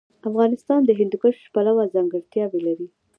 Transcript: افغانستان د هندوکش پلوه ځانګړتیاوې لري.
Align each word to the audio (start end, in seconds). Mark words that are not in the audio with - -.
افغانستان 0.29 0.79
د 0.85 0.91
هندوکش 0.99 1.37
پلوه 1.53 1.83
ځانګړتیاوې 1.93 2.59
لري. 2.67 2.87